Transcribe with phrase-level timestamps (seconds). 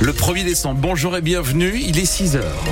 [0.00, 0.80] le 1er décembre.
[0.80, 2.64] Bonjour et bienvenue, il est 6 heures.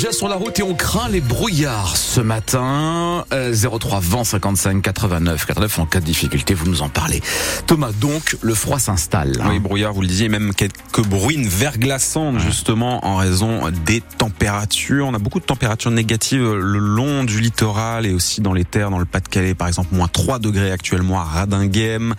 [0.00, 3.26] Déjà sur la route et on craint les brouillards ce matin.
[3.30, 7.20] 03 20 55 89 89 en cas de difficulté, vous nous en parlez.
[7.66, 9.32] Thomas, donc le froid s'installe.
[9.46, 15.06] Oui, brouillard, vous le disiez, même quelques bruines verglaçantes justement en raison des températures.
[15.06, 18.88] On a beaucoup de températures négatives le long du littoral et aussi dans les terres,
[18.90, 22.14] dans le Pas-de-Calais par exemple, moins 3 degrés actuellement à Radinghem.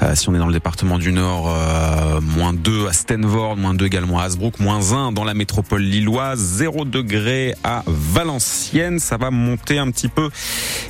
[0.00, 3.74] Euh, si on est dans le département du Nord, euh, moins 2 à Stenvord, moins
[3.74, 7.15] 2 également à Hasbrook, moins 1 dans la métropole lilloise, 0 degrés
[7.64, 8.98] à Valenciennes.
[8.98, 10.30] Ça va monter un petit peu,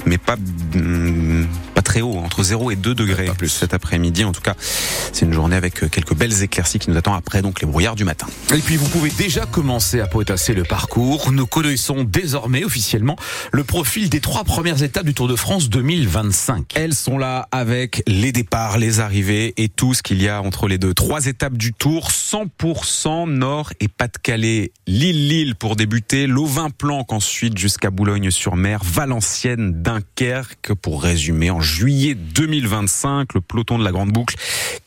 [0.04, 4.24] mais pas, mm, pas très haut, entre 0 et 2 degrés plus cet après-midi.
[4.24, 4.54] En tout cas,
[5.12, 8.04] c'est une journée avec quelques belles éclaircies qui nous attendent après donc les brouillards du
[8.04, 8.26] matin.
[8.54, 11.32] Et puis vous pouvez déjà commencer à potasser le parcours.
[11.32, 13.16] Nous connaissons désormais officiellement
[13.52, 16.72] le profil des trois premières étapes du Tour de France 2025.
[16.74, 20.68] Elles sont là avec les départs, les arrivées et tout ce qu'il y a entre
[20.68, 20.94] les deux.
[20.94, 24.72] Trois étapes du Tour, 100% Nord et Pas-de-Calais.
[24.86, 33.40] Lille-Lille pour débuter, Lovin-Planck ensuite jusqu'à Boulogne-sur-Mer, Valenciennes, Dunkerque pour résumer en juillet 2025 le
[33.40, 34.36] peloton de la Grande Boucle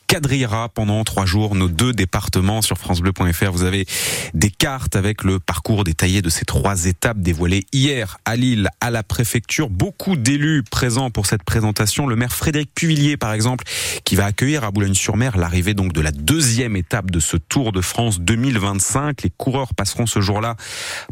[0.09, 3.51] quadrillera pendant trois jours nos deux départements sur francebleu.fr.
[3.51, 3.85] Vous avez
[4.33, 8.89] des cartes avec le parcours détaillé de ces trois étapes dévoilées hier à Lille, à
[8.89, 9.69] la préfecture.
[9.69, 12.07] Beaucoup d'élus présents pour cette présentation.
[12.07, 13.65] Le maire Frédéric Cuvillier, par exemple,
[14.03, 17.81] qui va accueillir à Boulogne-sur-Mer l'arrivée donc de la deuxième étape de ce Tour de
[17.81, 19.21] France 2025.
[19.21, 20.55] Les coureurs passeront ce jour-là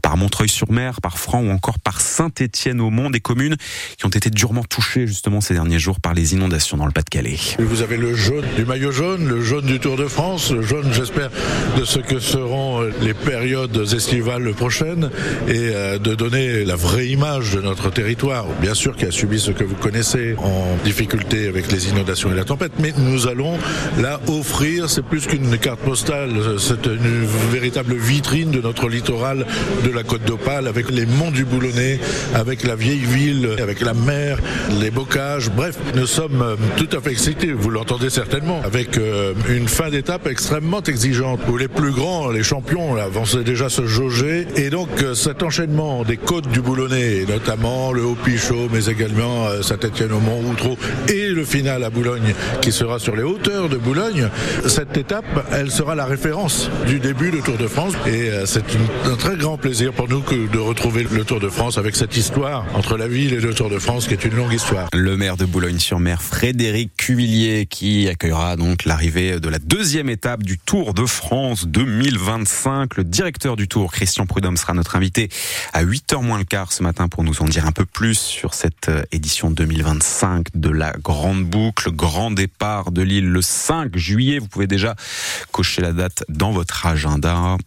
[0.02, 3.58] par Montreuil-sur-Mer, par Franc ou encore par Saint-Étienne-au-Mont, des communes
[4.00, 7.38] qui ont été durement touchées justement ces derniers jours par les inondations dans le Pas-de-Calais.
[7.60, 10.88] Vous avez le jaune du maillot jaune, le jaune du Tour de France, le jaune,
[10.92, 11.30] j'espère,
[11.78, 15.10] de ce que seront les périodes estivales prochaines
[15.48, 19.40] et euh, de donner la vraie image de notre territoire, bien sûr qui a subi
[19.40, 23.58] ce que vous connaissez en difficulté avec les inondations et la tempête, mais nous allons
[24.00, 29.46] là offrir, c'est plus qu'une carte postale, c'est une véritable vitrine de notre littoral
[29.84, 32.00] de la Côte d'Opale avec les monts du Boulonnais,
[32.36, 34.38] avec la vieille ville, avec la mer,
[34.80, 39.68] les bocages, bref, nous sommes tout à fait excités, vous l'entendez certainement, avec euh, une
[39.68, 44.48] fin d'étape extrêmement exigeante où les plus grands, les champions, avançaient déjà se jauger.
[44.56, 49.62] Et donc euh, cet enchaînement des côtes du Boulonnais, notamment le Haut-Pichot, mais également euh,
[49.62, 50.78] Saint-Etienne au Mont-Routreau
[51.08, 54.30] et le final à Boulogne qui sera sur les hauteurs de Boulogne,
[54.68, 57.94] cette étape, elle sera la référence du début du Tour de France.
[58.06, 58.64] Et c'est
[59.06, 62.66] un très grand plaisir pour nous de retrouver le Tour de France avec cette histoire
[62.76, 64.90] entre la ville et le Tour de France qui est une longue histoire.
[64.94, 70.44] Le maire de Boulogne-sur-Mer, Frédéric Cuvillier, qui accueillera donc donc l'arrivée de la deuxième étape
[70.44, 72.98] du Tour de France 2025.
[72.98, 75.30] Le directeur du Tour, Christian Prudhomme, sera notre invité
[75.72, 78.54] à 8h moins le quart ce matin pour nous en dire un peu plus sur
[78.54, 81.92] cette euh, édition 2025 de la Grande Boucle.
[81.92, 84.38] Grand départ de Lille le 5 juillet.
[84.38, 84.96] Vous pouvez déjà
[85.54, 87.58] cocher la date dans votre agenda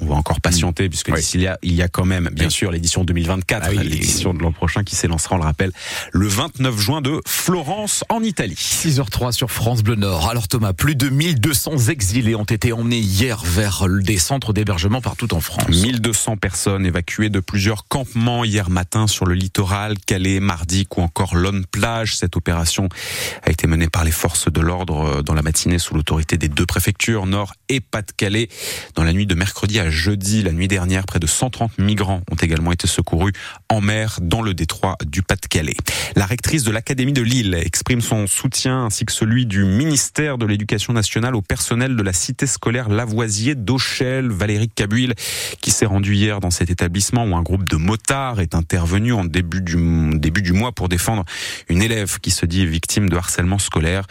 [0.00, 2.70] on va encore patienter puisque il y a, il y a quand même, bien sûr,
[2.70, 5.72] l'édition 2024, ah l'édition de l'an prochain qui s'élancera, on le rappelle,
[6.12, 8.54] le 29 juin de Florence en Italie.
[8.54, 10.28] 6h03 sur France Bleu Nord.
[10.28, 15.32] Alors Thomas, plus de 1200 exilés ont été emmenés hier vers des centres d'hébergement partout
[15.34, 15.68] en France.
[15.68, 21.34] 1200 personnes évacuées de plusieurs campements hier matin sur le littoral, Calais, Mardic ou encore
[21.34, 22.16] Lone Plage.
[22.16, 22.88] Cette opération
[23.42, 26.48] a été menée par les forces de l'ordre euh, dans la matinée sous l'autorité des
[26.48, 28.48] deux préfectures, Nord et Pas-de-Calais,
[28.94, 32.36] dans la nuit de mercredi à jeudi, la nuit dernière, près de 130 migrants ont
[32.36, 33.32] également été secourus
[33.68, 35.76] en mer dans le détroit du Pas-de-Calais.
[36.16, 40.46] La rectrice de l'Académie de Lille exprime son soutien ainsi que celui du ministère de
[40.46, 45.12] l'Éducation nationale au personnel de la cité scolaire Lavoisier d'Auchel, Valérie Cabuil,
[45.60, 49.24] qui s'est rendu hier dans cet établissement où un groupe de motards est intervenu en
[49.24, 49.76] début du,
[50.18, 51.24] début du mois pour défendre
[51.68, 54.06] une élève qui se dit victime de harcèlement scolaire.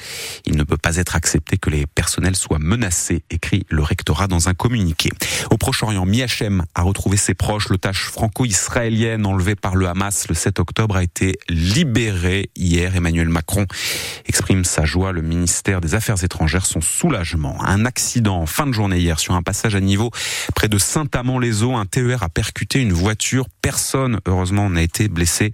[0.45, 4.49] Il ne peut pas être accepté que les personnels soient menacés, écrit le rectorat dans
[4.49, 5.09] un communiqué.
[5.61, 7.69] Proche-Orient, Miachem a retrouvé ses proches.
[7.69, 12.95] L'otage franco-israélienne enlevée par le Hamas le 7 octobre a été libérée hier.
[12.95, 13.67] Emmanuel Macron
[14.25, 15.11] exprime sa joie.
[15.11, 17.63] Le ministère des Affaires étrangères son soulagement.
[17.63, 20.09] Un accident en fin de journée hier sur un passage à niveau
[20.55, 21.75] près de Saint-Amand-les-Eaux.
[21.75, 23.45] Un TER a percuté une voiture.
[23.61, 25.53] Personne, heureusement, n'a été blessé.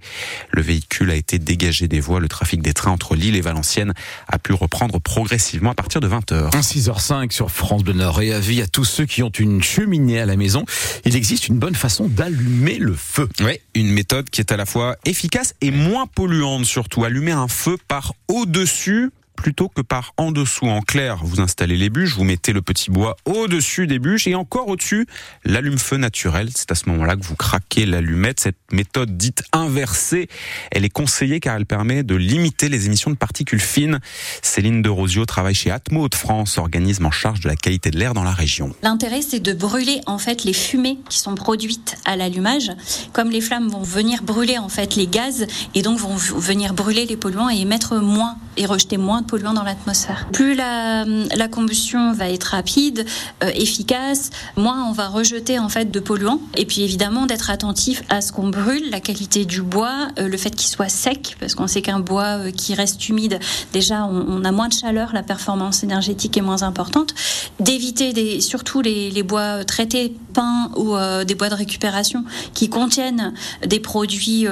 [0.52, 2.20] Le véhicule a été dégagé des voies.
[2.20, 3.92] Le trafic des trains entre Lille et Valenciennes
[4.26, 6.50] a pu reprendre progressivement à partir de 20h.
[6.52, 8.22] 6h05 sur France Bleu Nord.
[8.22, 10.64] Et avis à tous ceux qui ont une cheminée à la maison,
[11.04, 13.28] il existe une bonne façon d'allumer le feu.
[13.40, 17.04] Oui, une méthode qui est à la fois efficace et moins polluante surtout.
[17.04, 20.66] Allumer un feu par au-dessus plutôt que par en dessous.
[20.66, 24.34] En clair, vous installez les bûches, vous mettez le petit bois au-dessus des bûches et
[24.34, 25.06] encore au-dessus,
[25.44, 26.50] l'allume-feu naturel.
[26.52, 28.40] C'est à ce moment-là que vous craquez l'allumette.
[28.40, 30.28] Cette méthode dite inversée,
[30.72, 34.00] elle est conseillée car elle permet de limiter les émissions de particules fines.
[34.42, 37.98] Céline de Rosio travaille chez Atmo de France, organisme en charge de la qualité de
[37.98, 38.74] l'air dans la région.
[38.82, 42.72] L'intérêt, c'est de brûler en fait les fumées qui sont produites à l'allumage.
[43.12, 45.46] Comme les flammes vont venir brûler en fait les gaz
[45.76, 49.62] et donc vont venir brûler les polluants et émettre moins et rejeter moins polluants dans
[49.62, 50.26] l'atmosphère.
[50.32, 51.04] Plus la,
[51.50, 53.06] combustion va être rapide,
[53.44, 56.40] euh, efficace, moins on va rejeter en fait de polluants.
[56.56, 60.36] Et puis évidemment d'être attentif à ce qu'on brûle, la qualité du bois, euh, le
[60.36, 63.38] fait qu'il soit sec, parce qu'on sait qu'un bois euh, qui reste humide,
[63.72, 67.14] déjà on, a moins de chaleur, la performance énergétique est moins importante.
[67.60, 73.34] D'éviter surtout les, les, bois traités, peints ou euh, des bois de récupération qui contiennent
[73.66, 74.46] des produits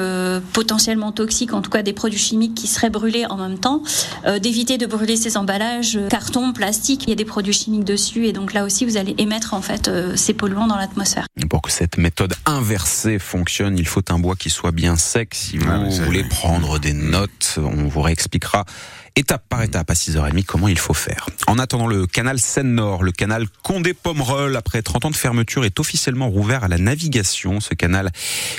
[0.52, 3.82] potentiellement toxiques, en tout cas des produits chimiques qui seraient brûlés en même temps.
[4.26, 8.32] Euh, de brûler ces emballages, carton, plastique, il y a des produits chimiques dessus et
[8.32, 11.26] donc là aussi vous allez émettre en fait ces polluants dans l'atmosphère.
[11.48, 15.34] Pour que cette méthode inversée fonctionne, il faut un bois qui soit bien sec.
[15.34, 18.64] Si vous ah, voulez prendre des notes, on vous réexpliquera
[19.16, 21.26] étape par étape à 6h30 comment il faut faire.
[21.46, 26.28] En attendant le canal Seine-Nord, le canal Condé-Pomerol, après 30 ans de fermeture, est officiellement
[26.28, 27.60] rouvert à la navigation.
[27.60, 28.10] Ce canal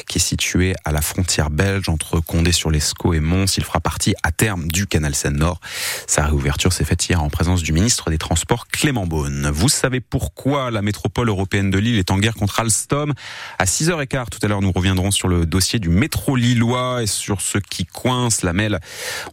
[0.07, 4.31] qui est situé à la frontière belge entre Condé-sur-l'Escaut et Mons, il fera partie à
[4.31, 5.59] terme du canal Seine-Nord.
[6.07, 9.51] Sa réouverture s'est faite hier en présence du ministre des Transports Clément Beaune.
[9.53, 13.13] Vous savez pourquoi la métropole européenne de Lille est en guerre contre Alstom?
[13.59, 17.41] À 6h15 tout à l'heure, nous reviendrons sur le dossier du métro lillois et sur
[17.41, 18.41] ce qui coince.
[18.41, 18.79] La MEL,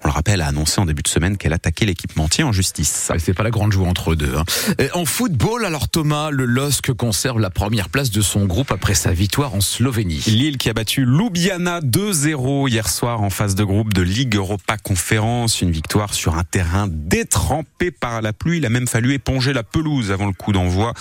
[0.03, 3.13] on le rappelle, a annoncé en début de semaine qu'elle attaquait l'équipementier en justice.
[3.19, 4.35] C'est pas la grande joue entre deux.
[4.37, 4.45] Hein.
[4.95, 9.13] En football, alors Thomas, le LOSC conserve la première place de son groupe après sa
[9.13, 10.25] victoire en Slovénie.
[10.27, 14.77] Lille qui a battu Ljubljana 2-0 hier soir en phase de groupe de Ligue Europa
[14.77, 15.63] Conférence.
[15.63, 18.59] Une victoire sur un terrain détrempé par la pluie.
[18.59, 20.95] Il a même fallu éponger la pelouse avant le coup d'envoi.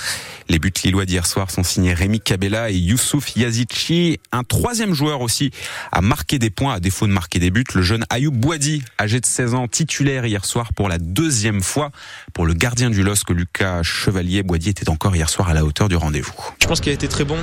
[0.48, 4.20] Les buts lillois d'hier soir sont signés Rémi Cabella et Youssouf Yazici.
[4.32, 5.52] Un troisième joueur aussi
[5.92, 7.64] a marqué des points à défaut de marquer des buts.
[7.74, 11.92] Le jeune Ayoub Boadi, âgé de 16 ans, titulaire hier soir pour la deuxième fois.
[12.34, 15.90] Pour le gardien du LOSC, Lucas Chevalier, Boadi était encore hier soir à la hauteur
[15.90, 16.34] du rendez-vous.
[16.62, 17.38] Je pense qu'il a été très bon.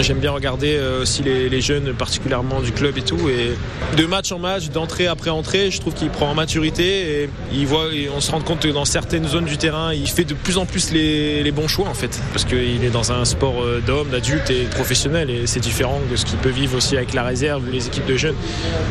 [0.00, 3.28] J'aime bien regarder euh, aussi les, jeunes, particulièrement du club et tout.
[3.28, 3.56] Et
[3.96, 7.66] de match en match, d'entrée après entrée, je trouve qu'il prend en maturité et il
[7.66, 10.56] voit, on se rend compte que dans certaines zones du terrain, il fait de plus
[10.56, 12.20] en plus les, les bons choix en fait.
[12.32, 16.14] Parce qu'il est dans un sport euh, d'hommes, d'adultes et professionnels et c'est différent de
[16.14, 18.36] ce qu'il peut vivre aussi avec la réserve, les équipes de jeunes.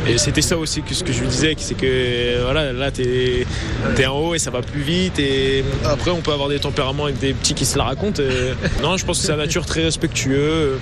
[0.07, 3.45] Et c'était ça aussi que ce que je lui disais, c'est que voilà, là, t'es
[3.97, 5.19] es en haut et ça va plus vite.
[5.19, 8.21] Et après, on peut avoir des tempéraments avec des petits qui se la racontent.
[8.81, 10.79] Non, je pense que c'est un nature très respectueux.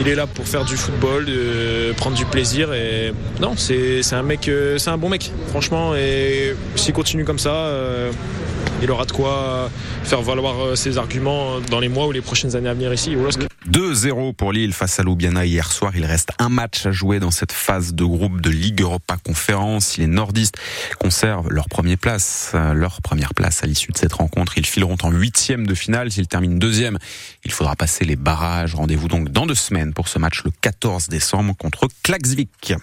[0.00, 2.72] Il est là pour faire du football, de prendre du plaisir.
[2.72, 5.94] Et non, c'est un mec, euh, c'est un bon mec, franchement.
[5.94, 8.10] Et s'il continue comme ça, euh,
[8.82, 9.70] il aura de quoi
[10.04, 13.16] faire valoir euh, ses arguments dans les mois ou les prochaines années à venir ici.
[13.68, 15.92] 2-0 pour Lille face à Ljubljana hier soir.
[15.94, 19.96] Il reste un match à jouer dans cette phase de groupe de Ligue Europa Conférence.
[19.98, 20.56] Les nordistes
[20.98, 25.10] conservent leur première place, leur première place à l'issue de cette rencontre, ils fileront en
[25.10, 26.10] huitième de finale.
[26.10, 26.98] S'ils terminent deuxième,
[27.44, 28.74] il faudra passer les barrages.
[28.74, 32.74] Rendez-vous donc dans deux semaines pour ce match le 14 décembre contre Klaxvik.